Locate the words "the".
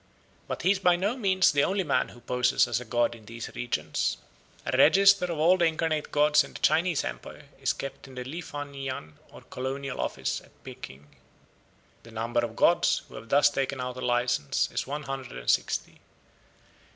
1.51-1.63, 5.59-5.65, 6.53-6.59, 8.15-8.23, 12.01-12.09